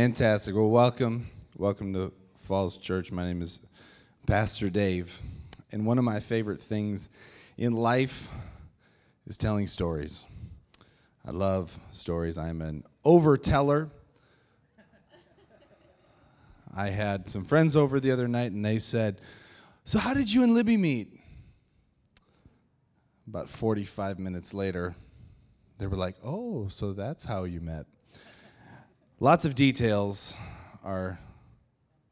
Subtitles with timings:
[0.00, 0.54] Fantastic.
[0.54, 1.28] Well, welcome.
[1.58, 3.12] Welcome to Falls Church.
[3.12, 3.60] My name is
[4.26, 5.20] Pastor Dave.
[5.72, 7.10] And one of my favorite things
[7.58, 8.30] in life
[9.26, 10.24] is telling stories.
[11.22, 12.38] I love stories.
[12.38, 13.90] I'm an overteller.
[16.74, 19.20] I had some friends over the other night and they said,
[19.84, 21.12] So, how did you and Libby meet?
[23.28, 24.94] About 45 minutes later,
[25.76, 27.84] they were like, Oh, so that's how you met.
[29.22, 30.34] Lots of details
[30.82, 31.18] are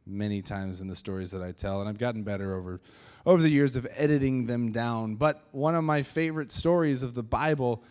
[0.04, 2.82] many times in the stories that I tell, and I've gotten better over
[3.24, 5.14] over the years of editing them down.
[5.14, 7.82] But one of my favorite stories of the Bible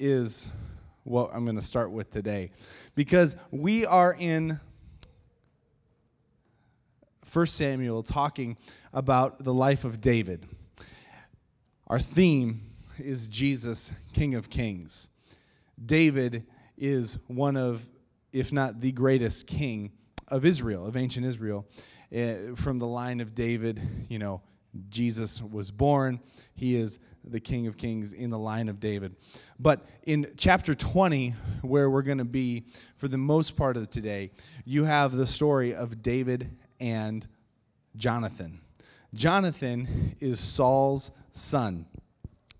[0.00, 0.50] is
[1.04, 2.50] what I'm going to start with today,
[2.96, 4.58] because we are in
[7.32, 8.56] 1 Samuel talking
[8.92, 10.44] about the life of David.
[11.86, 12.62] Our theme
[12.98, 15.08] is Jesus, King of Kings.
[15.84, 16.44] David
[16.76, 17.88] is one of
[18.36, 19.90] if not the greatest king
[20.28, 21.66] of Israel, of ancient Israel.
[22.14, 24.42] Uh, from the line of David, you know,
[24.90, 26.20] Jesus was born.
[26.54, 29.16] He is the King of Kings in the line of David.
[29.58, 31.30] But in chapter 20,
[31.62, 32.66] where we're going to be
[32.98, 34.32] for the most part of today,
[34.66, 37.26] you have the story of David and
[37.96, 38.60] Jonathan.
[39.14, 41.86] Jonathan is Saul's son.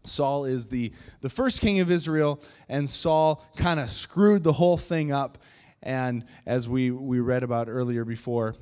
[0.05, 4.79] Saul is the, the first king of Israel, and Saul kind of screwed the whole
[4.79, 5.39] thing up
[5.87, 8.57] and as we, we read about earlier before,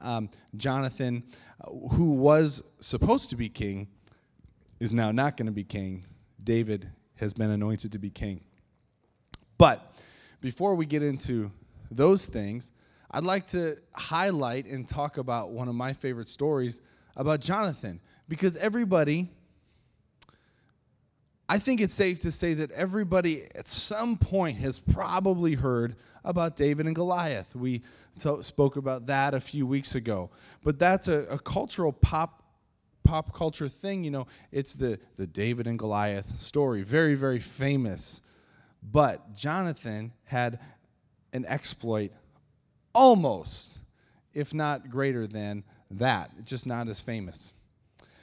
[0.00, 1.24] um, Jonathan,
[1.60, 3.88] uh, who was supposed to be king,
[4.78, 6.06] is now not going to be king.
[6.42, 8.44] David has been anointed to be king.
[9.58, 9.92] But
[10.40, 11.50] before we get into
[11.90, 12.70] those things,
[13.10, 16.80] I'd like to highlight and talk about one of my favorite stories
[17.16, 19.30] about Jonathan because everybody
[21.48, 26.56] I think it's safe to say that everybody at some point has probably heard about
[26.56, 27.56] David and Goliath.
[27.56, 27.82] We
[28.16, 30.30] so, spoke about that a few weeks ago.
[30.62, 32.42] But that's a, a cultural pop
[33.04, 38.20] pop culture thing, you know, it's the the David and Goliath story, very very famous.
[38.82, 40.58] But Jonathan had
[41.32, 42.12] an exploit
[42.94, 43.80] almost
[44.34, 47.52] if not greater than that, just not as famous.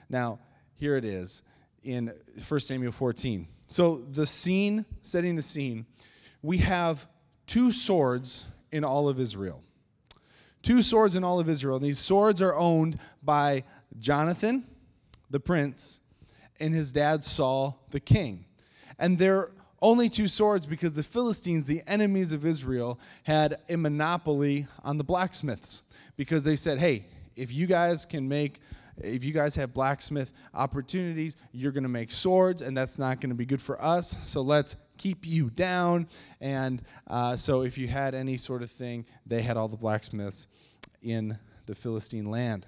[0.09, 0.39] Now,
[0.75, 1.43] here it is
[1.85, 2.11] in
[2.47, 3.47] 1 Samuel 14.
[3.67, 5.85] So, the scene, setting the scene,
[6.41, 7.07] we have
[7.47, 9.61] two swords in all of Israel.
[10.61, 11.77] Two swords in all of Israel.
[11.77, 13.63] And these swords are owned by
[13.99, 14.65] Jonathan,
[15.29, 15.99] the prince,
[16.59, 18.45] and his dad Saul, the king.
[18.97, 24.67] And they're only two swords because the Philistines, the enemies of Israel, had a monopoly
[24.83, 25.83] on the blacksmiths
[26.17, 28.61] because they said, hey, if you guys can make
[28.97, 33.29] if you guys have blacksmith opportunities, you're going to make swords, and that's not going
[33.29, 34.17] to be good for us.
[34.27, 36.07] So let's keep you down.
[36.39, 40.47] And uh, so, if you had any sort of thing, they had all the blacksmiths
[41.01, 42.67] in the Philistine land.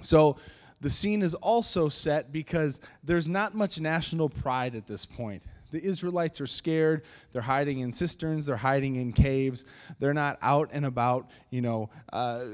[0.00, 0.36] So,
[0.80, 5.42] the scene is also set because there's not much national pride at this point.
[5.70, 7.02] The Israelites are scared.
[7.32, 8.46] They're hiding in cisterns.
[8.46, 9.66] They're hiding in caves.
[9.98, 12.44] They're not out and about, you know, uh,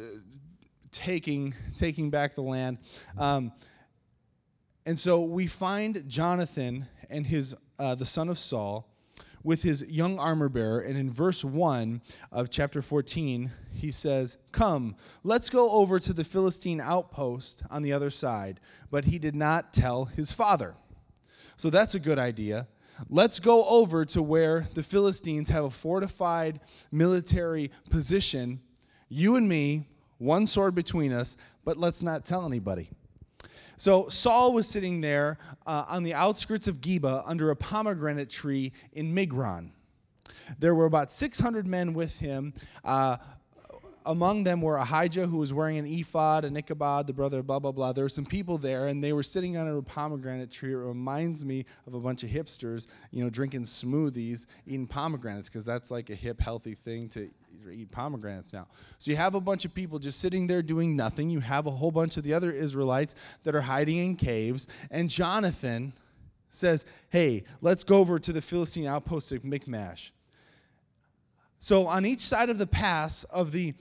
[0.91, 2.79] taking, taking back the land.
[3.19, 3.53] Um,
[4.85, 8.89] and so we find Jonathan and his, uh, the son of Saul
[9.43, 10.81] with his young armor bearer.
[10.81, 12.03] And in verse 1
[12.33, 17.93] of chapter 14, he says, Come, let's go over to the Philistine outpost on the
[17.93, 18.61] other side.
[18.91, 20.75] But he did not tell his father.
[21.57, 22.67] So that's a good idea.
[23.09, 26.61] Let's go over to where the Philistines have a fortified
[26.91, 28.61] military position.
[29.09, 29.87] You and me,
[30.19, 32.91] one sword between us, but let's not tell anybody.
[33.77, 38.73] So Saul was sitting there uh, on the outskirts of Geba under a pomegranate tree
[38.93, 39.71] in Migron.
[40.59, 42.55] There were about 600 men with him.
[42.85, 43.19] Uh,
[44.07, 47.59] among them were Ahijah, who was wearing an ephod, and Ichabod, the brother of blah,
[47.59, 47.93] blah, blah.
[47.93, 50.73] There were some people there, and they were sitting under a pomegranate tree.
[50.73, 55.65] It reminds me of a bunch of hipsters, you know, drinking smoothies, eating pomegranates, because
[55.65, 57.29] that's like a hip, healthy thing to
[57.71, 58.67] eat pomegranates now.
[58.99, 61.31] So you have a bunch of people just sitting there doing nothing.
[61.31, 63.15] You have a whole bunch of the other Israelites
[63.45, 64.69] that are hiding in caves.
[64.91, 65.93] And Jonathan
[66.49, 70.13] says, Hey, let's go over to the Philistine outpost of Michmash.
[71.59, 73.75] So on each side of the pass of the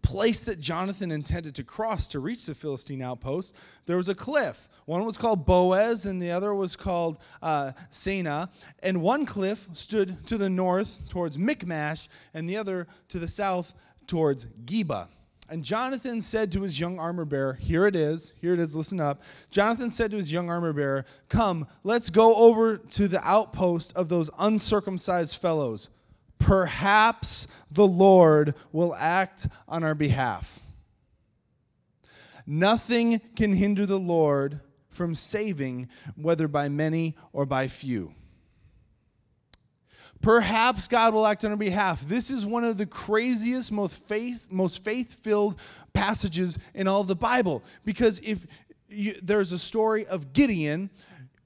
[0.00, 3.54] place that Jonathan intended to cross to reach the Philistine outpost,
[3.86, 4.68] there was a cliff.
[4.86, 8.48] One was called Bozez, and the other was called uh, Seneh.
[8.82, 13.74] And one cliff stood to the north towards Michmash, and the other to the south
[14.06, 15.08] towards Geba.
[15.50, 19.00] And Jonathan said to his young armor bearer, Here it is, here it is, listen
[19.00, 19.22] up.
[19.50, 24.08] Jonathan said to his young armor bearer, Come, let's go over to the outpost of
[24.08, 25.90] those uncircumcised fellows
[26.42, 30.60] perhaps the Lord will act on our behalf.
[32.46, 34.60] Nothing can hinder the Lord
[34.90, 38.14] from saving, whether by many or by few.
[40.20, 42.02] Perhaps God will act on our behalf.
[42.02, 45.58] This is one of the craziest, most faith, most faith-filled
[45.92, 47.62] passages in all the Bible.
[47.84, 48.46] Because if
[48.88, 50.90] you, there's a story of Gideon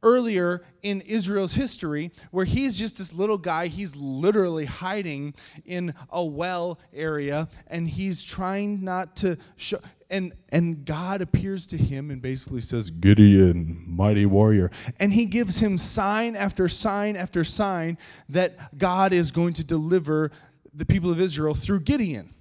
[0.06, 3.66] earlier in Israel's history where he's just this little guy.
[3.66, 9.80] He's literally hiding in a well area and he's trying not to show.
[10.08, 14.70] And, and God appears to him and basically says, Gideon, mighty warrior.
[15.00, 17.98] And he gives him sign after sign after sign
[18.28, 20.30] that God is going to deliver
[20.72, 22.32] the people of Israel through Gideon.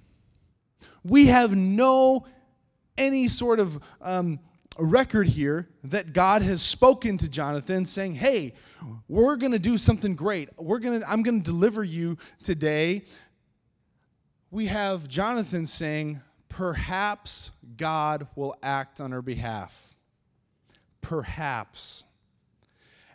[1.02, 2.26] We have no
[2.96, 4.38] any sort of um,
[4.78, 8.54] record here that God has spoken to Jonathan saying, "Hey,
[9.08, 10.48] we're going to do something great.
[10.58, 13.04] We're going to I'm going to deliver you today."
[14.50, 19.96] We have Jonathan saying, "Perhaps God will act on our behalf."
[21.00, 22.04] Perhaps.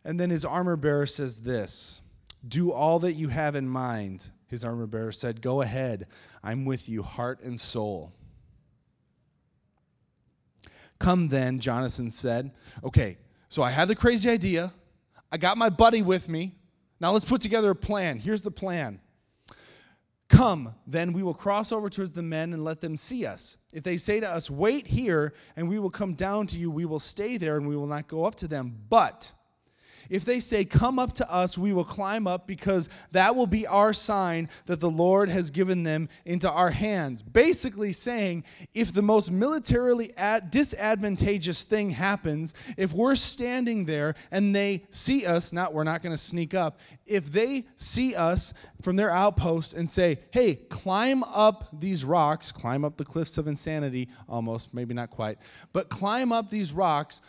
[0.03, 2.01] And then his armor bearer says this,
[2.47, 6.07] "Do all that you have in mind." His armor bearer said, "Go ahead.
[6.43, 8.13] I'm with you heart and soul."
[11.01, 12.51] Come then, Jonathan said.
[12.83, 13.17] Okay,
[13.49, 14.71] so I have the crazy idea.
[15.31, 16.53] I got my buddy with me.
[16.99, 18.19] Now let's put together a plan.
[18.19, 18.99] Here's the plan.
[20.29, 23.57] Come, then we will cross over towards the men and let them see us.
[23.73, 26.85] If they say to us, Wait here, and we will come down to you, we
[26.85, 28.77] will stay there and we will not go up to them.
[28.87, 29.33] But
[30.11, 33.65] if they say, Come up to us, we will climb up, because that will be
[33.65, 37.23] our sign that the Lord has given them into our hands.
[37.23, 38.43] Basically, saying,
[38.73, 40.11] if the most militarily
[40.49, 46.13] disadvantageous thing happens, if we're standing there and they see us, not we're not going
[46.13, 51.69] to sneak up, if they see us from their outpost and say, Hey, climb up
[51.71, 55.37] these rocks, climb up the cliffs of insanity, almost, maybe not quite,
[55.71, 57.21] but climb up these rocks.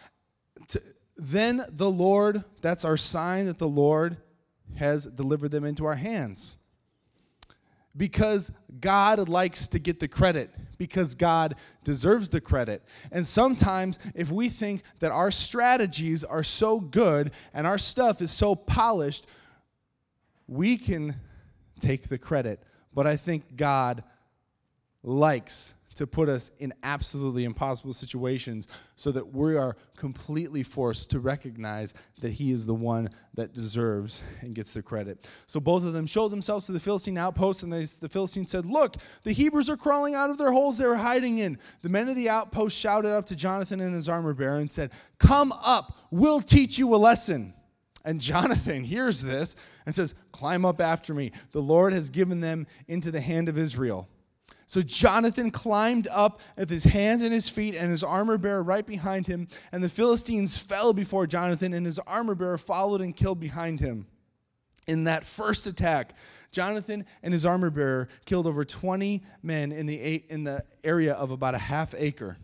[0.69, 0.83] To,
[1.23, 4.17] then the Lord, that's our sign that the Lord
[4.75, 6.57] has delivered them into our hands.
[7.97, 11.55] Because God likes to get the credit, because God
[11.85, 12.83] deserves the credit.
[13.13, 18.33] And sometimes, if we think that our strategies are so good and our stuff is
[18.33, 19.27] so polished,
[20.49, 21.15] we can
[21.79, 22.63] take the credit.
[22.93, 24.03] But I think God
[25.05, 28.67] likes to put us in absolutely impossible situations
[28.97, 34.21] so that we are completely forced to recognize that he is the one that deserves
[34.41, 35.31] and gets the credit.
[35.47, 38.67] So both of them showed themselves to the Philistine outpost, and they, the Philistines said,
[38.67, 41.57] Look, the Hebrews are crawling out of their holes they were hiding in.
[41.83, 44.91] The men of the outpost shouted up to Jonathan and his armor bearer and said,
[45.19, 47.55] Come up, we'll teach you a lesson.
[48.05, 49.55] And Jonathan hears this
[49.87, 51.31] and says, Climb up after me.
[51.53, 54.09] The Lord has given them into the hand of Israel.
[54.73, 58.87] So Jonathan climbed up with his hands and his feet and his armor bearer right
[58.87, 59.47] behind him.
[59.71, 64.07] And the Philistines fell before Jonathan, and his armor bearer followed and killed behind him.
[64.87, 66.17] In that first attack,
[66.53, 71.33] Jonathan and his armor bearer killed over 20 men in the, in the area of
[71.33, 72.39] about a half acre.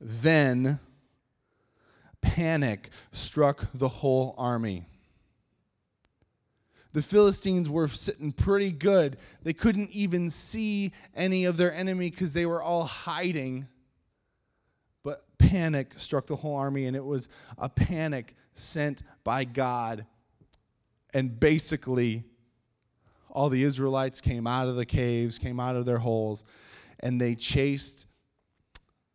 [0.00, 0.80] Then
[2.22, 4.86] panic struck the whole army
[6.96, 9.18] the Philistines were sitting pretty good.
[9.42, 13.66] They couldn't even see any of their enemy because they were all hiding.
[15.02, 20.06] But panic struck the whole army, and it was a panic sent by God.
[21.12, 22.24] And basically,
[23.28, 26.46] all the Israelites came out of the caves, came out of their holes,
[27.00, 28.06] and they chased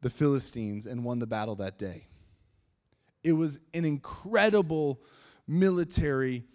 [0.01, 2.05] the Philistines and won the battle that day.
[3.23, 5.01] It was an incredible
[5.47, 6.45] military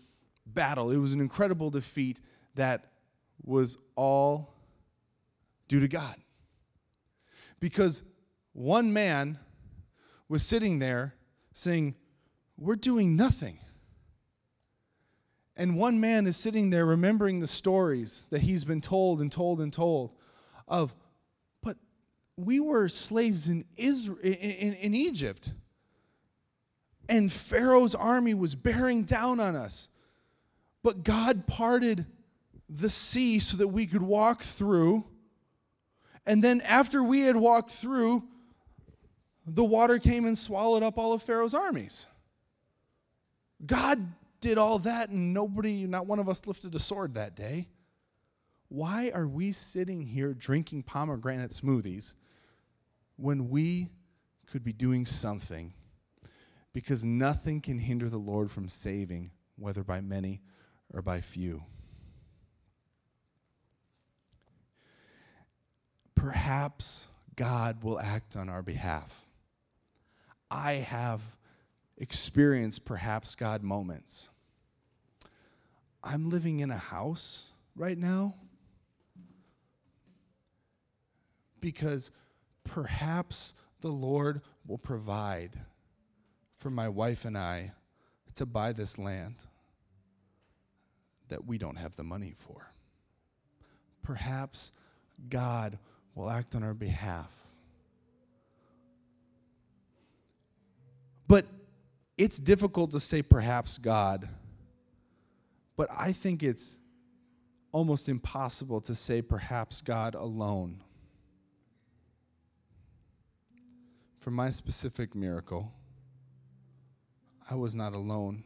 [0.47, 0.91] battle.
[0.91, 2.21] It was an incredible defeat
[2.55, 2.87] that
[3.45, 4.55] was all
[5.69, 6.17] due to God.
[7.61, 8.03] Because
[8.53, 9.39] one man
[10.29, 11.15] was sitting there
[11.53, 11.95] saying,
[12.57, 13.59] We're doing nothing.
[15.57, 19.61] And one man is sitting there remembering the stories that he's been told and told
[19.61, 20.13] and told
[20.69, 20.95] of,
[21.63, 21.79] but
[22.37, 25.55] we were slaves in, Israel, in, in, in Egypt.
[27.09, 29.89] And Pharaoh's army was bearing down on us.
[30.87, 32.07] But God parted
[32.69, 35.05] the sea so that we could walk through.
[36.25, 38.23] And then, after we had walked through,
[39.45, 42.07] the water came and swallowed up all of Pharaoh's armies.
[43.67, 43.99] God
[44.41, 47.67] did all that, and nobody, not one of us, lifted a sword that day.
[48.69, 52.15] Why are we sitting here drinking pomegranate smoothies
[53.17, 53.89] when we
[54.47, 55.73] could be doing something?
[56.73, 60.43] Because nothing can hinder the Lord from saving, whether by many
[60.97, 61.63] or by few.
[66.15, 69.27] Perhaps God will act on our behalf.
[70.51, 71.21] I have
[71.99, 74.31] experienced perhaps God moments.
[76.03, 78.35] I'm living in a house right now
[81.61, 82.11] because
[82.65, 85.59] perhaps the Lord will provide
[86.55, 87.73] for my wife and I
[88.37, 89.35] to buy this land
[91.29, 92.71] that we don't have the money for.
[94.03, 94.73] Perhaps
[95.29, 95.79] God
[96.15, 97.33] will act on our behalf.
[101.29, 101.47] But
[102.17, 104.29] it's difficult to say perhaps God,
[105.77, 106.79] but I think it's
[107.73, 110.83] almost impossible to say perhaps God alone.
[114.17, 115.73] For my specific miracle,
[117.51, 118.45] I was not alone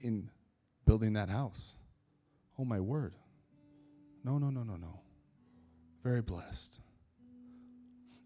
[0.00, 0.30] in
[0.86, 1.76] building that house.
[2.58, 3.14] Oh, my word.
[4.24, 5.00] No, no, no, no, no.
[6.02, 6.80] Very blessed.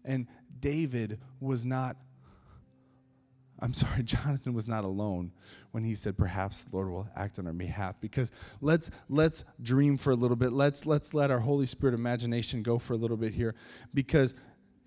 [0.03, 0.27] And
[0.59, 1.97] David was not,
[3.59, 5.31] I'm sorry, Jonathan was not alone
[5.71, 7.95] when he said, perhaps the Lord will act on our behalf.
[7.99, 10.53] Because let's let's dream for a little bit.
[10.53, 13.55] Let's let's let our Holy Spirit imagination go for a little bit here.
[13.93, 14.35] Because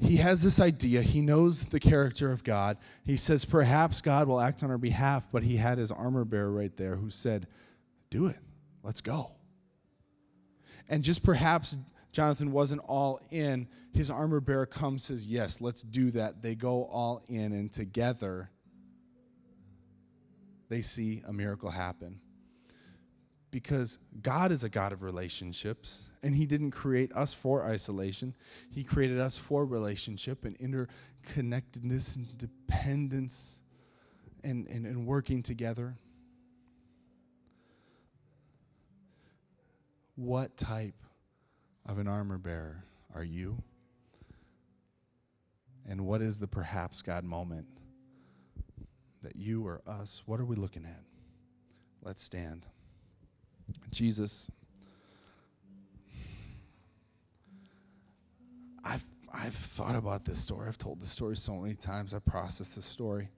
[0.00, 1.02] he has this idea.
[1.02, 2.78] He knows the character of God.
[3.04, 6.52] He says, perhaps God will act on our behalf, but he had his armor bearer
[6.52, 7.48] right there who said,
[8.10, 8.38] Do it.
[8.84, 9.32] Let's go.
[10.88, 11.76] And just perhaps
[12.12, 13.68] Jonathan wasn't all in.
[13.92, 16.42] His armor bearer comes, says, Yes, let's do that.
[16.42, 18.50] They go all in, and together
[20.68, 22.20] they see a miracle happen.
[23.60, 28.36] Because God is a God of relationships, and He didn't create us for isolation.
[28.70, 33.62] He created us for relationship and interconnectedness and dependence
[34.44, 35.96] and, and, and working together.
[40.14, 41.02] What type
[41.84, 43.60] of an armor bearer are you?
[45.84, 47.66] And what is the perhaps God moment
[49.24, 51.02] that you or us, what are we looking at?
[52.04, 52.68] Let's stand.
[53.90, 54.50] Jesus,
[58.84, 60.68] I've, I've thought about this story.
[60.68, 62.14] I've told this story so many times.
[62.14, 63.28] I processed this story.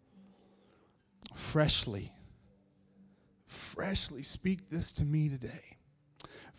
[1.34, 2.12] Freshly,
[3.46, 5.76] freshly speak this to me today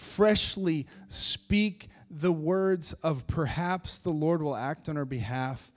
[0.02, 5.72] freshly speak the words of perhaps the Lord will act on our behalf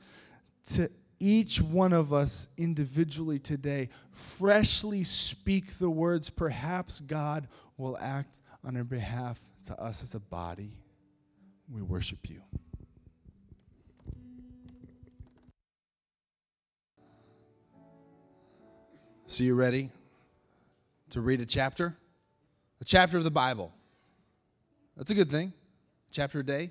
[0.73, 0.91] to
[1.25, 3.89] each one of us individually today.
[4.13, 10.21] Freshly speak the words, perhaps God will act on our behalf to us as a
[10.21, 10.71] body.
[11.73, 12.43] We worship you.
[19.27, 19.91] So, you ready
[21.09, 21.97] to read a chapter?
[22.83, 23.73] A chapter of the Bible.
[24.95, 25.55] That's a good thing.
[26.11, 26.71] Chapter a day.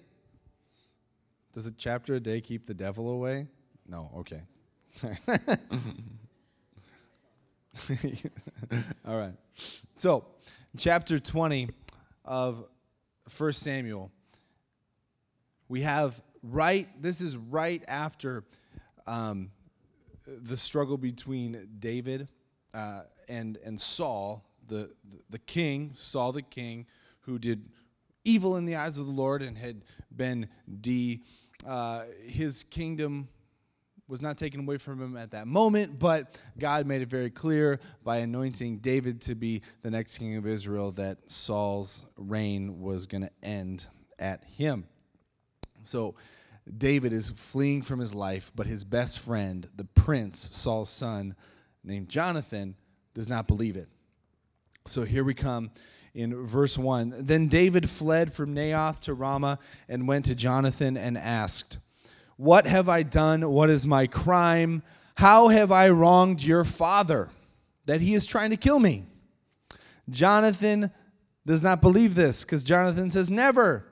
[1.53, 3.47] Does a chapter a day keep the devil away?
[3.87, 4.41] No, okay.
[9.05, 9.33] All right.
[9.95, 10.25] So,
[10.77, 11.69] chapter 20
[12.25, 12.63] of
[13.37, 14.11] 1 Samuel,
[15.67, 18.43] we have right, this is right after
[19.07, 19.51] um,
[20.25, 22.27] the struggle between David
[22.73, 24.91] uh, and, and Saul, the,
[25.29, 26.85] the king, Saul the king,
[27.21, 27.69] who did
[28.23, 29.83] evil in the eyes of the Lord and had
[30.15, 30.47] been
[30.81, 31.21] de.
[31.65, 33.29] Uh, his kingdom
[34.07, 37.79] was not taken away from him at that moment, but God made it very clear
[38.03, 43.23] by anointing David to be the next king of Israel that Saul's reign was going
[43.23, 43.87] to end
[44.19, 44.85] at him.
[45.83, 46.15] So
[46.77, 51.35] David is fleeing from his life, but his best friend, the prince, Saul's son,
[51.83, 52.75] named Jonathan,
[53.13, 53.87] does not believe it.
[54.85, 55.71] So here we come
[56.13, 57.15] in verse 1.
[57.19, 61.77] Then David fled from Naioth to Ramah and went to Jonathan and asked,
[62.37, 63.49] What have I done?
[63.49, 64.83] What is my crime?
[65.15, 67.29] How have I wronged your father
[67.85, 69.05] that he is trying to kill me?
[70.09, 70.91] Jonathan
[71.45, 73.85] does not believe this because Jonathan says, Never.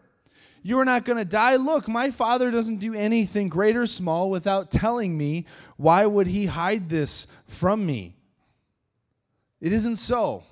[0.63, 1.55] You are not going to die.
[1.55, 5.45] Look, my father doesn't do anything great or small without telling me.
[5.77, 8.15] Why would he hide this from me?
[9.60, 10.43] It isn't so.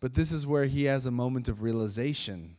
[0.00, 2.56] But this is where he has a moment of realization.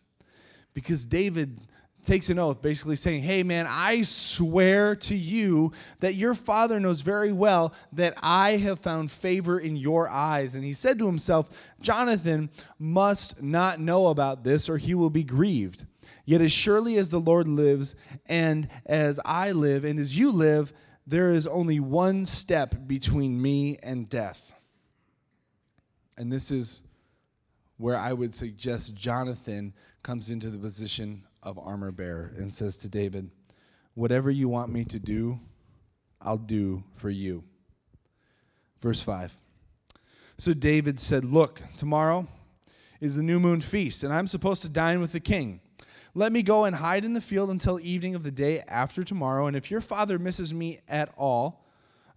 [0.73, 1.59] Because David
[2.05, 7.01] takes an oath, basically saying, Hey, man, I swear to you that your father knows
[7.01, 10.55] very well that I have found favor in your eyes.
[10.55, 15.23] And he said to himself, Jonathan must not know about this, or he will be
[15.23, 15.85] grieved.
[16.25, 17.95] Yet, as surely as the Lord lives,
[18.25, 20.73] and as I live, and as you live,
[21.05, 24.53] there is only one step between me and death.
[26.17, 26.81] And this is
[27.77, 32.89] where I would suggest Jonathan comes into the position of armor bearer and says to
[32.89, 33.29] David,
[33.93, 35.39] Whatever you want me to do,
[36.21, 37.43] I'll do for you.
[38.79, 39.33] Verse 5.
[40.37, 42.27] So David said, Look, tomorrow
[42.99, 45.61] is the new moon feast, and I'm supposed to dine with the king.
[46.13, 49.47] Let me go and hide in the field until evening of the day after tomorrow,
[49.47, 51.65] and if your father misses me at all,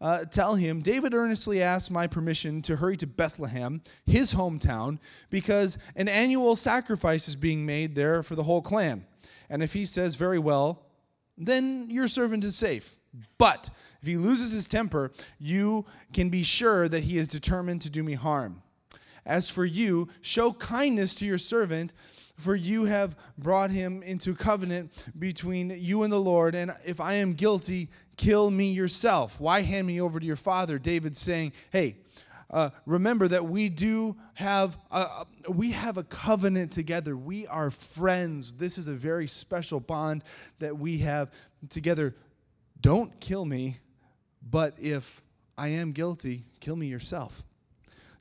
[0.00, 4.98] uh, tell him, David earnestly asked my permission to hurry to Bethlehem, his hometown,
[5.30, 9.04] because an annual sacrifice is being made there for the whole clan.
[9.50, 10.86] And if he says, Very well,
[11.36, 12.96] then your servant is safe.
[13.38, 13.70] But
[14.02, 18.02] if he loses his temper, you can be sure that he is determined to do
[18.02, 18.62] me harm.
[19.24, 21.92] As for you, show kindness to your servant,
[22.36, 26.54] for you have brought him into covenant between you and the Lord.
[26.54, 29.40] And if I am guilty, kill me yourself.
[29.40, 30.78] Why hand me over to your father?
[30.78, 31.96] David saying, Hey,
[32.50, 37.16] uh, remember that we do have a, we have a covenant together.
[37.16, 38.54] We are friends.
[38.54, 40.24] This is a very special bond
[40.58, 41.30] that we have
[41.68, 42.14] together.
[42.80, 43.78] Don't kill me,
[44.42, 45.20] but if
[45.58, 47.44] I am guilty, kill me yourself.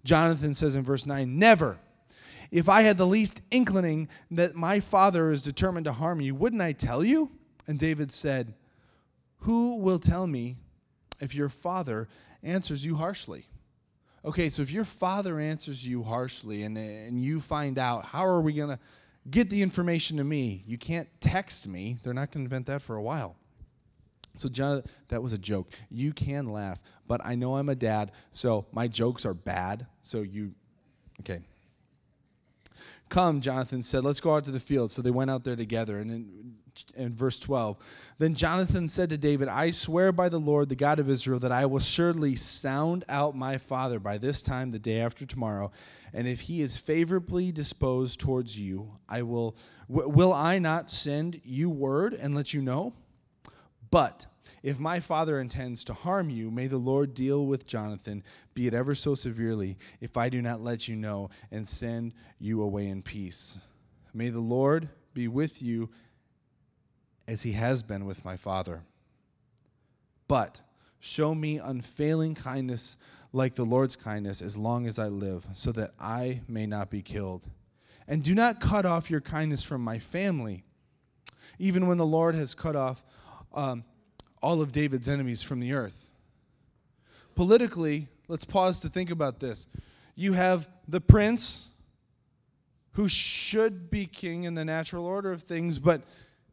[0.04, 1.78] Jonathan says in verse 9, Never.
[2.50, 6.62] If I had the least inkling that my father is determined to harm you, wouldn't
[6.62, 7.30] I tell you?
[7.68, 8.56] And David said,
[9.40, 10.56] Who will tell me
[11.20, 12.08] if your father
[12.42, 13.48] answers you harshly?
[14.26, 18.42] Okay, so if your father answers you harshly and, and you find out, how are
[18.42, 18.80] we going to
[19.30, 20.64] get the information to me?
[20.68, 21.98] You can't text me.
[22.04, 23.36] They're not going to invent that for a while.
[24.36, 25.72] So, John, that was a joke.
[25.90, 29.88] You can laugh, but I know I'm a dad, so my jokes are bad.
[30.02, 30.54] So, you,
[31.22, 31.42] okay.
[33.10, 34.92] Come, Jonathan said, let's go out to the field.
[34.92, 35.98] So they went out there together.
[35.98, 36.56] And
[36.96, 37.78] in verse 12,
[38.18, 41.52] then Jonathan said to David, I swear by the Lord, the God of Israel, that
[41.52, 45.72] I will surely sound out my father by this time, the day after tomorrow.
[46.14, 49.56] And if he is favorably disposed towards you, I will,
[49.90, 52.94] w- will I not send you word and let you know?
[53.90, 54.26] But
[54.64, 58.74] if my father intends to harm you, may the Lord deal with Jonathan, be it
[58.74, 63.02] ever so severely, if I do not let you know and send you away in
[63.02, 63.60] peace.
[64.14, 65.90] May the Lord be with you
[67.28, 68.84] as he has been with my father.
[70.28, 70.62] But
[71.00, 72.98] show me unfailing kindness
[73.34, 77.02] like the Lord's kindness as long as I live, so that I may not be
[77.02, 77.46] killed.
[78.08, 80.64] And do not cut off your kindness from my family,
[81.60, 83.04] even when the Lord has cut off
[83.54, 83.84] um,
[84.42, 86.12] all of David's enemies from the earth.
[87.36, 89.68] Politically, let's pause to think about this.
[90.16, 91.68] You have the prince
[92.94, 96.02] who should be king in the natural order of things, but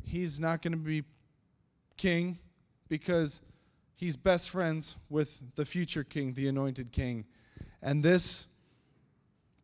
[0.05, 1.05] he's not going to be
[1.97, 2.39] king
[2.89, 3.41] because
[3.97, 7.25] he's best friends with the future king, the anointed king.
[7.83, 8.47] And this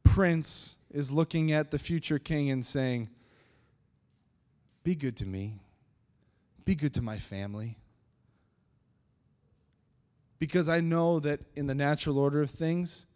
[0.04, 3.08] prince is looking at the future king and saying,
[4.82, 5.60] Be good to me,
[6.64, 7.76] be good to my family
[10.40, 13.06] because I know that in the natural order of things,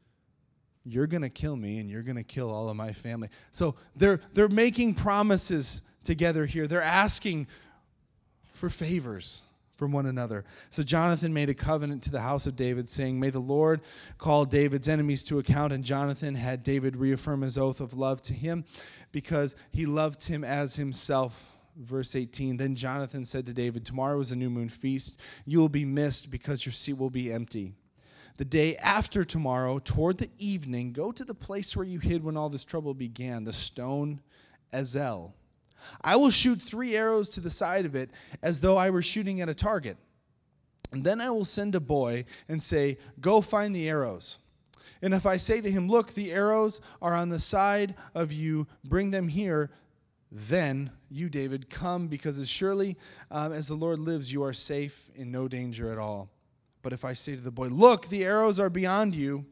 [0.84, 3.30] you're going to kill me and you're going to kill all of my family.
[3.50, 6.66] So they're, they're making promises together here.
[6.66, 7.46] They're asking
[8.52, 9.42] for favors
[9.76, 10.44] from one another.
[10.70, 13.80] So Jonathan made a covenant to the house of David, saying, May the Lord
[14.18, 15.72] call David's enemies to account.
[15.72, 18.64] And Jonathan had David reaffirm his oath of love to him
[19.12, 24.32] because he loved him as himself verse 18 Then Jonathan said to David, Tomorrow is
[24.32, 25.20] a new moon feast.
[25.44, 27.74] You will be missed because your seat will be empty.
[28.36, 32.36] The day after tomorrow, toward the evening, go to the place where you hid when
[32.36, 34.20] all this trouble began, the stone
[34.72, 35.32] Ezel.
[36.02, 38.10] I will shoot three arrows to the side of it
[38.42, 39.96] as though I were shooting at a target.
[40.92, 44.38] And then I will send a boy and say, Go find the arrows.
[45.02, 48.66] And if I say to him, Look, the arrows are on the side of you,
[48.84, 49.70] bring them here,
[50.30, 52.96] then you, David, come because as surely
[53.30, 56.30] um, as the Lord lives, you are safe in no danger at all.
[56.82, 59.46] But if I say to the boy, Look, the arrows are beyond you,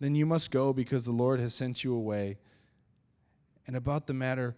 [0.00, 2.38] then you must go because the Lord has sent you away.
[3.66, 4.56] And about the matter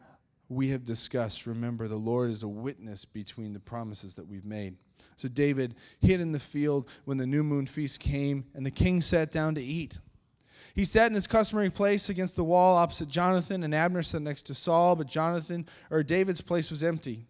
[0.53, 4.77] we have discussed, remember, the Lord is a witness between the promises that we've made.
[5.17, 9.01] So David hid in the field when the new moon feast came, and the king
[9.01, 9.99] sat down to eat.
[10.75, 14.43] He sat in his customary place against the wall opposite Jonathan, and Abner sat next
[14.47, 17.27] to Saul, but Jonathan or David's place was empty.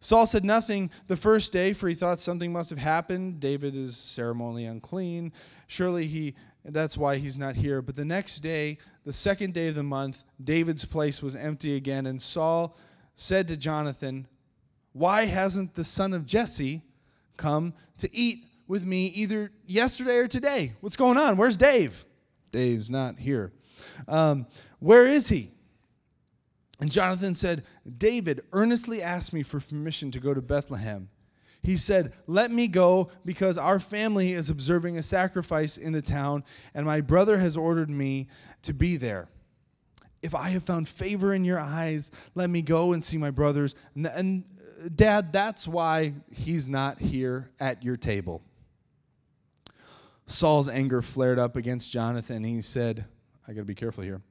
[0.00, 3.40] Saul said nothing the first day, for he thought something must have happened.
[3.40, 5.32] David is ceremonially unclean.
[5.66, 6.34] Surely he
[6.74, 7.80] that's why he's not here.
[7.82, 12.06] But the next day, the second day of the month, David's place was empty again,
[12.06, 12.76] and Saul
[13.14, 14.26] said to Jonathan,
[14.92, 16.82] Why hasn't the son of Jesse
[17.36, 20.72] come to eat with me either yesterday or today?
[20.80, 21.36] What's going on?
[21.36, 22.04] Where's Dave?
[22.52, 23.52] Dave's not here.
[24.06, 24.46] Um,
[24.78, 25.50] where is he?
[26.80, 27.64] And Jonathan said,
[27.96, 31.08] David earnestly asked me for permission to go to Bethlehem.
[31.68, 36.44] He said, Let me go because our family is observing a sacrifice in the town,
[36.72, 38.28] and my brother has ordered me
[38.62, 39.28] to be there.
[40.22, 43.74] If I have found favor in your eyes, let me go and see my brothers.
[43.94, 44.44] And, and
[44.82, 48.40] uh, Dad, that's why he's not here at your table.
[50.24, 52.44] Saul's anger flared up against Jonathan.
[52.44, 53.04] He said,
[53.46, 54.22] I got to be careful here.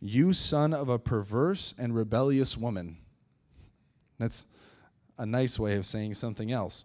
[0.00, 2.98] You son of a perverse and rebellious woman.
[4.20, 4.46] That's
[5.18, 6.84] a nice way of saying something else.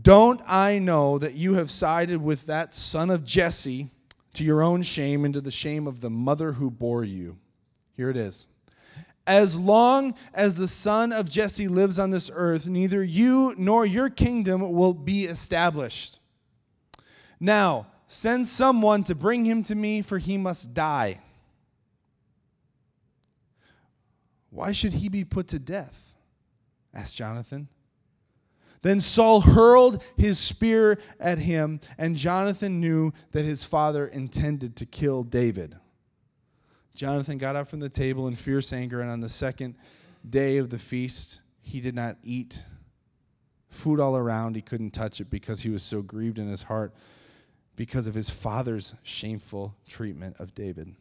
[0.00, 3.90] Don't I know that you have sided with that son of Jesse
[4.34, 7.38] to your own shame and to the shame of the mother who bore you?
[7.96, 8.46] Here it is.
[9.26, 14.10] As long as the son of Jesse lives on this earth, neither you nor your
[14.10, 16.18] kingdom will be established.
[17.38, 21.20] Now, send someone to bring him to me, for he must die.
[24.50, 26.11] Why should he be put to death?
[26.94, 27.68] Asked Jonathan.
[28.82, 34.86] Then Saul hurled his spear at him, and Jonathan knew that his father intended to
[34.86, 35.76] kill David.
[36.94, 39.76] Jonathan got up from the table in fierce anger, and on the second
[40.28, 42.64] day of the feast, he did not eat.
[43.68, 46.92] Food all around, he couldn't touch it because he was so grieved in his heart
[47.76, 50.94] because of his father's shameful treatment of David.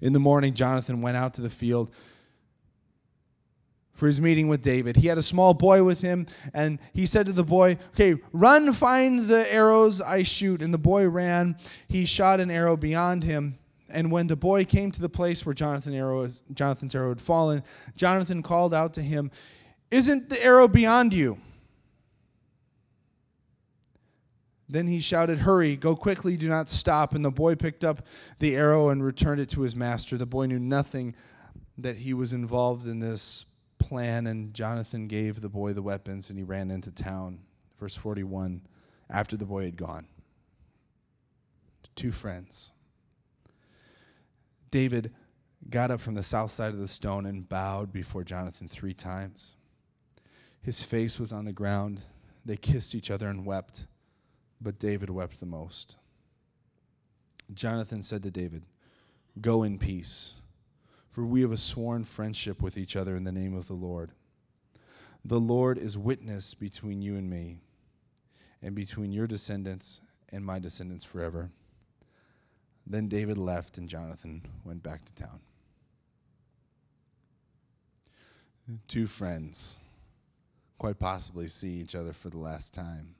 [0.00, 1.90] In the morning, Jonathan went out to the field
[4.02, 4.96] for his meeting with David.
[4.96, 8.72] He had a small boy with him, and he said to the boy, Okay, run,
[8.72, 10.60] find the arrows I shoot.
[10.60, 11.56] And the boy ran.
[11.86, 13.60] He shot an arrow beyond him.
[13.88, 17.20] And when the boy came to the place where Jonathan arrow was, Jonathan's arrow had
[17.20, 17.62] fallen,
[17.94, 19.30] Jonathan called out to him,
[19.92, 21.38] Isn't the arrow beyond you?
[24.68, 27.14] Then he shouted, Hurry, go quickly, do not stop.
[27.14, 28.04] And the boy picked up
[28.40, 30.18] the arrow and returned it to his master.
[30.18, 31.14] The boy knew nothing
[31.78, 33.44] that he was involved in this
[33.82, 37.40] plan, and Jonathan gave the boy the weapons and he ran into town.
[37.78, 38.62] Verse 41
[39.10, 40.06] after the boy had gone.
[41.94, 42.72] Two friends.
[44.70, 45.12] David
[45.68, 49.56] got up from the south side of the stone and bowed before Jonathan three times.
[50.62, 52.00] His face was on the ground.
[52.46, 53.86] They kissed each other and wept
[54.62, 55.96] but David wept the most.
[57.52, 58.64] Jonathan said to David,
[59.40, 60.34] Go in peace,
[61.12, 64.12] for we have a sworn friendship with each other in the name of the Lord.
[65.22, 67.58] The Lord is witness between you and me,
[68.62, 71.50] and between your descendants and my descendants forever.
[72.86, 75.40] Then David left, and Jonathan went back to town.
[78.88, 79.80] Two friends
[80.78, 83.14] quite possibly see each other for the last time.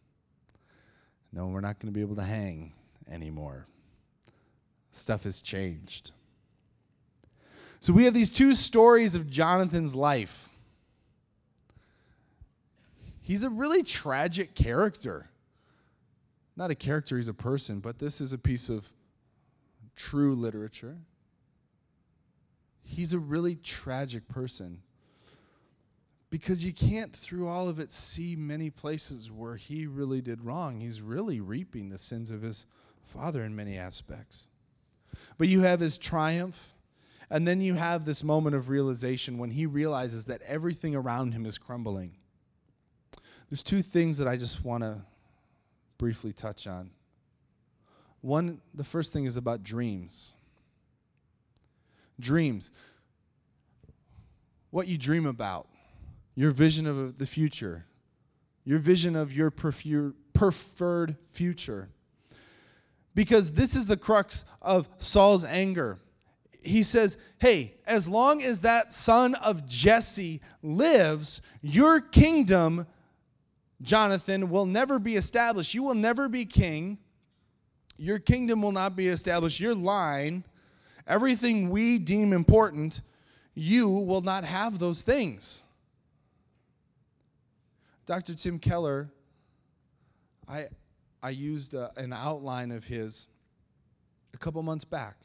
[1.31, 2.73] No, we're not going to be able to hang
[3.11, 3.67] anymore.
[4.93, 6.13] Stuff has changed.
[7.83, 10.51] So we have these two stories of Jonathan's life.
[13.21, 15.31] He's a really tragic character.
[16.55, 18.93] Not a character, he's a person, but this is a piece of
[19.97, 20.99] true literature.
[22.85, 24.83] He's a really tragic person
[26.31, 30.79] because you can't, through all of it, see many places where he really did wrong.
[30.79, 32.65] He's really reaping the sins of his
[33.03, 34.47] father in many aspects.
[35.37, 36.72] But you have his triumph,
[37.33, 41.47] and then you have this moment of realization when he realizes that everything around him
[41.47, 42.13] is crumbling.
[43.49, 44.99] There's two things that I just want to
[45.97, 46.91] briefly touch on.
[48.21, 50.35] One, the first thing is about dreams.
[52.21, 52.71] Dreams.
[54.69, 55.69] What you dream about
[56.35, 57.87] your vision of the future,
[58.63, 61.89] your vision of your preferred future.
[63.15, 65.99] Because this is the crux of Saul's anger.
[66.65, 72.87] He says, Hey, as long as that son of Jesse lives, your kingdom,
[73.81, 75.75] Jonathan, will never be established.
[75.75, 76.99] You will never be king.
[77.97, 79.61] Your kingdom will not be established.
[79.61, 80.45] Your line,
[81.07, 83.01] everything we deem important,
[83.55, 85.63] you will not have those things.
[88.07, 88.35] Dr.
[88.35, 89.11] Tim Keller,
[90.49, 90.69] I,
[91.23, 93.29] I used a, an outline of his
[94.35, 95.17] a couple months back.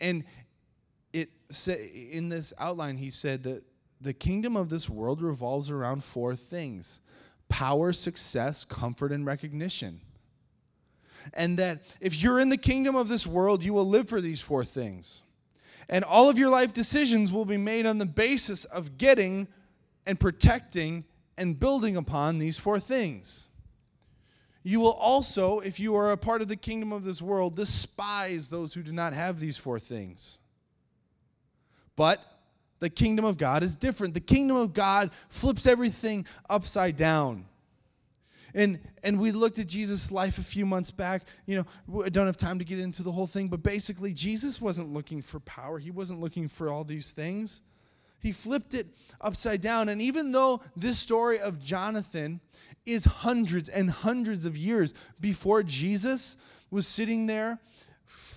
[0.00, 0.24] And
[1.12, 3.64] it say in this outline, he said that
[4.00, 7.00] the kingdom of this world revolves around four things
[7.48, 10.00] power, success, comfort, and recognition.
[11.34, 14.40] And that if you're in the kingdom of this world, you will live for these
[14.40, 15.22] four things.
[15.88, 19.48] And all of your life decisions will be made on the basis of getting
[20.06, 21.04] and protecting
[21.36, 23.48] and building upon these four things.
[24.62, 28.50] You will also, if you are a part of the kingdom of this world, despise
[28.50, 30.38] those who do not have these four things.
[31.96, 32.22] But
[32.78, 34.14] the kingdom of God is different.
[34.14, 37.46] The kingdom of God flips everything upside down.
[38.54, 41.22] And and we looked at Jesus' life a few months back.
[41.46, 44.60] You know, I don't have time to get into the whole thing, but basically Jesus
[44.60, 45.78] wasn't looking for power.
[45.78, 47.62] He wasn't looking for all these things.
[48.20, 48.86] He flipped it
[49.20, 49.88] upside down.
[49.88, 52.40] And even though this story of Jonathan
[52.86, 56.36] is hundreds and hundreds of years before Jesus
[56.70, 57.58] was sitting there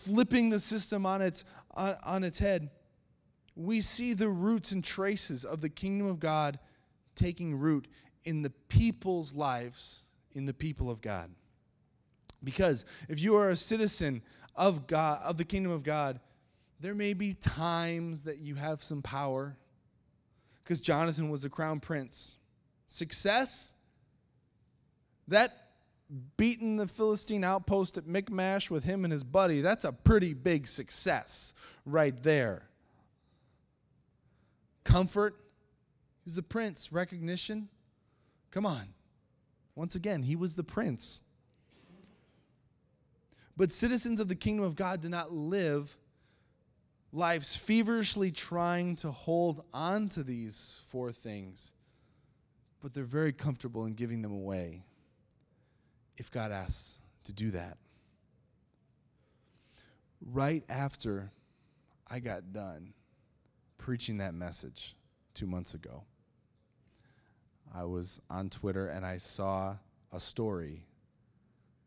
[0.03, 2.69] flipping the system on its on, on its head,
[3.55, 6.59] we see the roots and traces of the kingdom of God
[7.15, 7.87] taking root
[8.25, 11.29] in the people's lives, in the people of God.
[12.43, 14.21] Because if you are a citizen
[14.55, 16.19] of God, of the kingdom of God,
[16.79, 19.57] there may be times that you have some power.
[20.63, 22.37] Because Jonathan was the crown prince.
[22.87, 23.73] Success,
[25.27, 25.71] that
[26.37, 30.67] beating the Philistine outpost at Michmash with him and his buddy, that's a pretty big
[30.67, 31.53] success
[31.85, 32.63] right there.
[34.83, 35.35] Comfort,
[36.23, 36.91] he's a prince.
[36.91, 37.69] Recognition,
[38.53, 38.93] Come on.
[39.73, 41.21] Once again, he was the prince.
[43.57, 45.97] But citizens of the kingdom of God do not live
[47.13, 51.73] lives feverishly trying to hold on to these four things,
[52.81, 54.83] but they're very comfortable in giving them away
[56.17, 57.77] if God asks to do that.
[60.25, 61.31] Right after
[62.09, 62.93] I got done
[63.77, 64.95] preaching that message
[65.35, 66.03] two months ago,
[67.75, 69.75] I was on Twitter and I saw
[70.11, 70.87] a story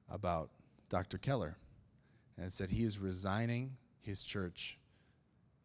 [0.08, 0.50] about
[0.88, 1.18] Dr.
[1.18, 1.56] Keller.
[2.36, 4.78] And it said he is resigning his church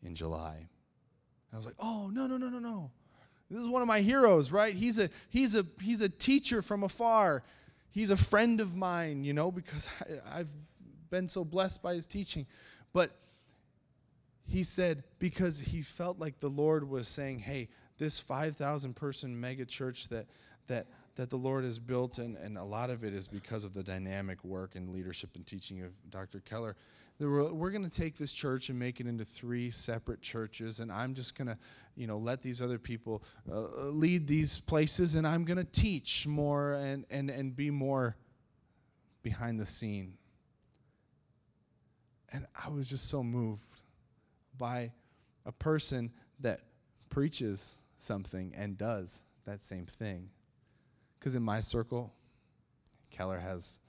[0.04, 0.56] in July.
[0.58, 2.92] And I was like, oh, no, no, no, no, no.
[3.50, 4.74] This is one of my heroes, right?
[4.74, 7.44] He's a, he's a, he's a teacher from afar.
[7.90, 10.50] He's a friend of mine, you know, because I, I've
[11.10, 12.46] been so blessed by his teaching.
[12.94, 13.12] But
[14.48, 19.66] he said, because he felt like the Lord was saying, hey, this 5,000 person mega
[19.66, 20.28] church that,
[20.68, 23.74] that, that the Lord has built, and, and a lot of it is because of
[23.74, 26.40] the dynamic work and leadership and teaching of Dr.
[26.40, 26.76] Keller.
[27.20, 30.92] We're, we're going to take this church and make it into three separate churches, and
[30.92, 31.58] I'm just going to,
[31.96, 36.26] you know, let these other people uh, lead these places, and I'm going to teach
[36.26, 38.16] more and, and, and be more
[39.22, 40.18] behind the scene.
[42.34, 43.84] And I was just so moved
[44.58, 44.92] by
[45.46, 46.62] a person that
[47.10, 50.30] preaches something and does that same thing.
[51.22, 52.12] Because in my circle,
[53.12, 53.80] Keller has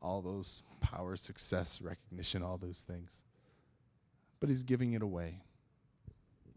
[0.00, 3.24] all those power, success, recognition, all those things.
[4.40, 5.42] But he's giving it away.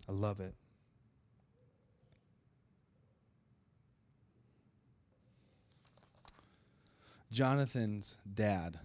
[0.08, 0.56] I love it.
[7.30, 8.80] Jonathan's dad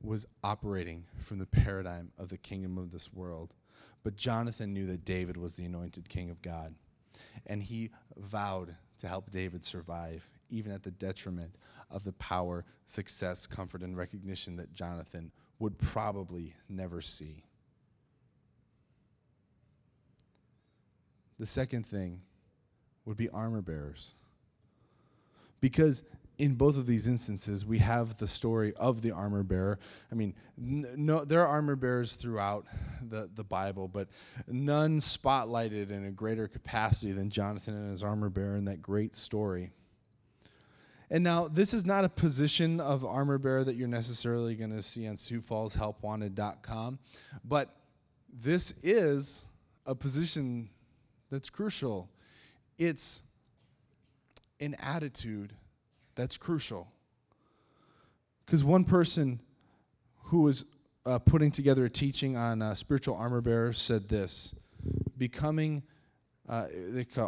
[0.00, 3.54] was operating from the paradigm of the kingdom of this world.
[4.04, 6.76] But Jonathan knew that David was the anointed king of God
[7.46, 11.56] and he vowed to help David survive, even at the detriment
[11.90, 17.44] of the power, success, comfort, and recognition that Jonathan would probably never see.
[21.38, 22.20] The second thing
[23.04, 24.14] would be armor bearers.
[25.60, 26.04] Because
[26.36, 29.78] in both of these instances, we have the story of the armor bearer.
[30.10, 32.66] I mean, n- no, there are armor bearers throughout
[33.00, 34.08] the, the Bible, but
[34.48, 39.14] none spotlighted in a greater capacity than Jonathan and his armor bearer in that great
[39.14, 39.70] story.
[41.10, 44.82] And now, this is not a position of armor bearer that you're necessarily going to
[44.82, 46.98] see on Sioux Falls SiouxFallsHelpWanted.com,
[47.44, 47.76] but
[48.32, 49.46] this is
[49.86, 50.70] a position
[51.30, 52.08] that's crucial.
[52.78, 53.22] It's
[54.58, 55.52] an attitude
[56.14, 56.88] that's crucial.
[58.44, 59.40] Because one person
[60.24, 60.64] who was
[61.06, 64.54] uh, putting together a teaching on uh, spiritual armor bearers said this
[65.16, 65.82] becoming
[66.48, 66.66] uh,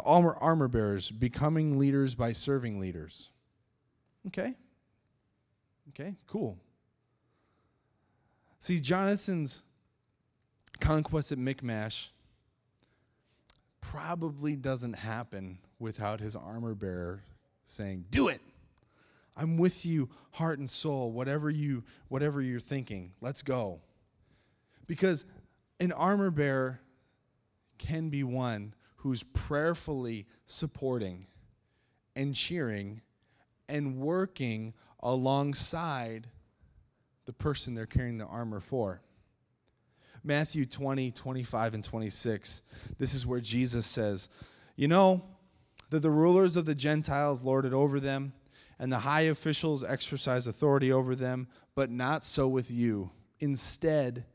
[0.05, 3.29] armor, armor bearers becoming leaders by serving leaders.
[4.27, 4.53] Okay.
[5.89, 6.57] Okay cool.
[8.59, 9.63] See jonathan's
[10.79, 12.11] conquest at michmash
[13.81, 17.23] probably doesn't happen without his armor bearer
[17.63, 18.41] saying do it
[19.37, 23.13] I'm with you heart and soul, whatever you whatever you're thinking.
[23.21, 23.79] Let's go.
[24.87, 25.25] Because
[25.79, 26.81] an armor bearer
[27.77, 31.27] can be one who's prayerfully supporting
[32.15, 33.01] and cheering
[33.69, 36.27] and working alongside
[37.25, 39.01] the person they're carrying the armor for.
[40.23, 42.63] Matthew 20, 25, and 26.
[42.97, 44.29] This is where Jesus says,
[44.75, 45.23] You know
[45.89, 48.33] that the rulers of the Gentiles lord it over them
[48.79, 53.11] and the high officials exercise authority over them, but not so with you.
[53.39, 54.25] Instead,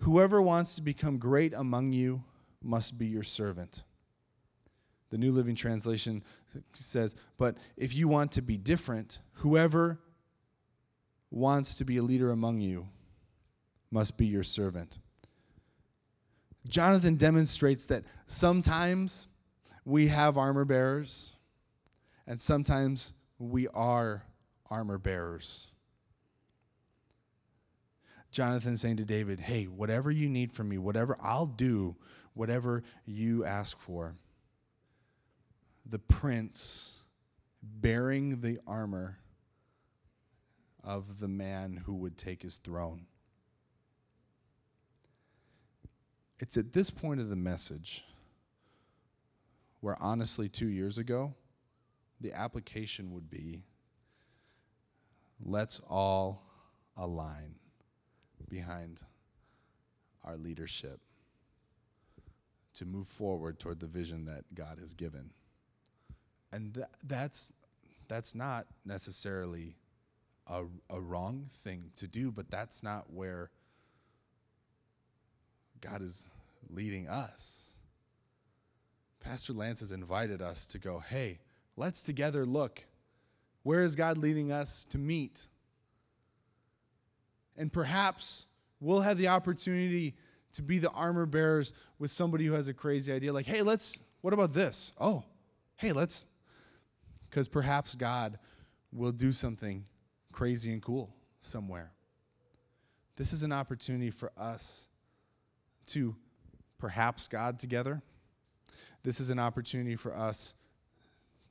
[0.00, 2.24] whoever wants to become great among you
[2.62, 3.84] must be your servant.
[5.10, 6.22] The New Living Translation
[6.72, 10.00] says, But if you want to be different, whoever
[11.30, 12.88] wants to be a leader among you
[13.90, 14.98] must be your servant.
[16.68, 19.28] Jonathan demonstrates that sometimes
[19.84, 21.36] we have armor bearers,
[22.26, 24.24] and sometimes we are
[24.70, 25.68] armor bearers.
[28.30, 31.96] Jonathan saying to David, Hey, whatever you need from me, whatever I'll do,
[32.34, 34.14] whatever you ask for.
[35.86, 36.98] The prince
[37.62, 39.18] bearing the armor
[40.84, 43.06] of the man who would take his throne.
[46.38, 48.04] It's at this point of the message
[49.80, 51.34] where, honestly, two years ago,
[52.20, 53.62] the application would be
[55.44, 56.42] let's all
[56.96, 57.54] align
[58.48, 59.02] behind
[60.24, 61.00] our leadership
[62.74, 65.30] to move forward toward the vision that God has given.
[66.52, 67.52] And th- that's,
[68.08, 69.76] that's not necessarily
[70.46, 73.50] a, a wrong thing to do, but that's not where
[75.80, 76.28] God is
[76.68, 77.72] leading us.
[79.20, 81.40] Pastor Lance has invited us to go, hey,
[81.76, 82.84] let's together look.
[83.62, 85.48] Where is God leading us to meet?
[87.56, 88.46] And perhaps
[88.80, 90.14] we'll have the opportunity
[90.52, 93.98] to be the armor bearers with somebody who has a crazy idea like, hey, let's,
[94.20, 94.92] what about this?
[95.00, 95.24] Oh,
[95.76, 96.26] hey, let's,
[97.28, 98.38] because perhaps God
[98.92, 99.84] will do something
[100.32, 101.92] crazy and cool somewhere.
[103.16, 104.88] This is an opportunity for us
[105.88, 106.14] to
[106.78, 108.02] perhaps God together.
[109.02, 110.54] This is an opportunity for us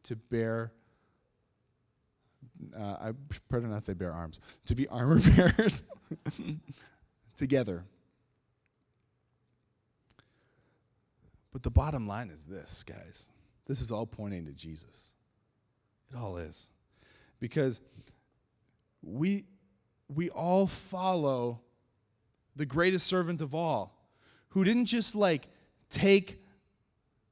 [0.06, 0.72] to bear.
[2.78, 3.12] Uh, I
[3.50, 4.40] better not say bear arms.
[4.68, 5.84] To be armor bearers
[7.38, 7.86] together.
[11.52, 13.32] But the bottom line is this, guys.
[13.66, 15.14] This is all pointing to Jesus.
[16.12, 16.70] It all is.
[17.40, 17.82] Because
[19.02, 19.46] we
[20.14, 21.62] we all follow
[22.56, 23.96] the greatest servant of all
[24.50, 25.48] who didn't just like
[25.90, 26.42] take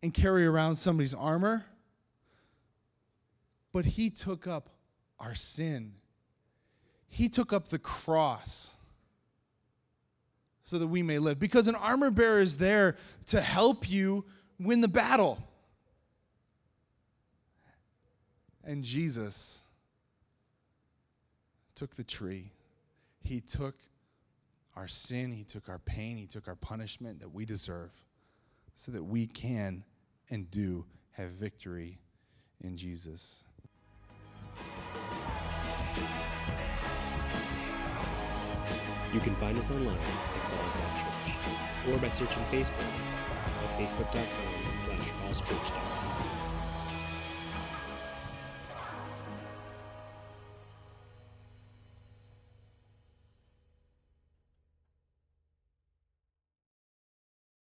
[0.01, 1.65] and carry around somebody's armor,
[3.73, 4.69] but he took up
[5.19, 5.95] our sin.
[7.09, 8.77] He took up the cross
[10.63, 11.39] so that we may live.
[11.39, 14.25] Because an armor bearer is there to help you
[14.59, 15.39] win the battle.
[18.63, 19.63] And Jesus
[21.75, 22.51] took the tree.
[23.21, 23.75] He took
[24.75, 27.91] our sin, He took our pain, He took our punishment that we deserve
[28.75, 29.83] so that we can
[30.29, 31.99] and do have victory
[32.61, 33.43] in Jesus.
[39.13, 41.35] You can find us online at falls.church
[41.93, 42.79] or by searching Facebook
[43.63, 46.52] at facebook.com slash fallschurch.cc.